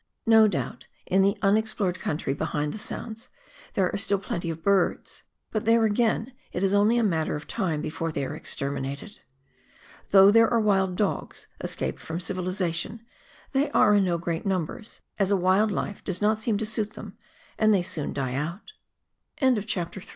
[0.25, 3.29] No doubt, in the unexplored country behind the Sounds,
[3.73, 7.45] there are still plenty of birds; but there, again, it is only a matter of
[7.47, 9.19] time before they are exterminated.
[10.09, 13.05] Though there are wild dogs, escaped from civilisation,
[13.51, 16.65] they are in no great numbers, as a wild life does not seem t